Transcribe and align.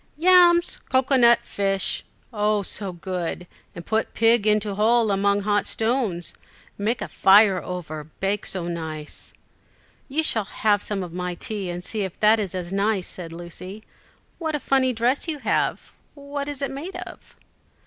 "Yams, 0.17 0.77
cocoa 0.89 1.15
nut, 1.15 1.37
fish 1.45 2.03
oh, 2.33 2.63
so 2.63 2.91
good, 2.91 3.45
and 3.75 3.85
put 3.85 4.15
pig 4.15 4.47
into 4.47 4.73
hole 4.73 5.11
among 5.11 5.41
hot 5.41 5.67
stones, 5.67 6.33
make 6.75 7.03
a 7.03 7.07
fire 7.07 7.61
over, 7.61 8.05
bake 8.19 8.43
so 8.47 8.67
nice!" 8.67 9.31
"You 10.09 10.23
shall 10.23 10.45
have 10.45 10.81
some 10.81 11.03
of 11.03 11.13
my 11.13 11.35
tea 11.35 11.69
and 11.69 11.83
see 11.83 12.01
if 12.01 12.19
that 12.19 12.39
is 12.39 12.55
as 12.55 12.73
nice," 12.73 13.05
said 13.07 13.31
Lucy. 13.31 13.83
"What 14.39 14.55
a 14.55 14.59
funny 14.59 14.91
dress 14.91 15.27
you 15.27 15.37
have; 15.37 15.93
what 16.15 16.47
is 16.49 16.63
it 16.63 16.71
made 16.71 16.95
of?" 16.95 17.35